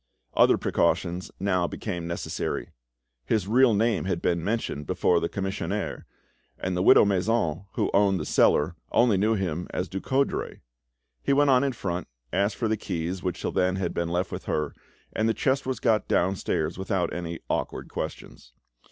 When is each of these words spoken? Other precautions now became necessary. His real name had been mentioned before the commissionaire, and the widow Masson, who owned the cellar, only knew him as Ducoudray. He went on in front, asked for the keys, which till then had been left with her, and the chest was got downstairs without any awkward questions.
Other 0.33 0.57
precautions 0.57 1.29
now 1.39 1.67
became 1.67 2.07
necessary. 2.07 2.71
His 3.23 3.47
real 3.47 3.75
name 3.75 4.05
had 4.05 4.19
been 4.19 4.43
mentioned 4.43 4.87
before 4.87 5.19
the 5.19 5.29
commissionaire, 5.29 6.07
and 6.57 6.75
the 6.75 6.81
widow 6.81 7.05
Masson, 7.05 7.65
who 7.73 7.91
owned 7.93 8.19
the 8.19 8.25
cellar, 8.25 8.75
only 8.91 9.15
knew 9.15 9.35
him 9.35 9.67
as 9.69 9.87
Ducoudray. 9.87 10.61
He 11.21 11.33
went 11.33 11.51
on 11.51 11.63
in 11.63 11.73
front, 11.73 12.07
asked 12.33 12.55
for 12.55 12.67
the 12.67 12.77
keys, 12.77 13.21
which 13.21 13.41
till 13.41 13.51
then 13.51 13.75
had 13.75 13.93
been 13.93 14.09
left 14.09 14.31
with 14.31 14.45
her, 14.45 14.73
and 15.13 15.29
the 15.29 15.35
chest 15.35 15.67
was 15.67 15.79
got 15.79 16.07
downstairs 16.07 16.79
without 16.79 17.13
any 17.13 17.39
awkward 17.47 17.87
questions. 17.87 18.53